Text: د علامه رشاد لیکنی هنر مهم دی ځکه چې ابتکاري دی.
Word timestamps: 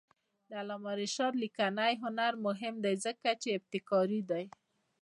د 0.47 0.51
علامه 0.61 0.91
رشاد 1.01 1.33
لیکنی 1.43 1.93
هنر 2.03 2.33
مهم 2.45 2.75
دی 2.83 2.95
ځکه 3.05 3.29
چې 3.41 3.49
ابتکاري 3.57 4.21
دی. 4.31 4.45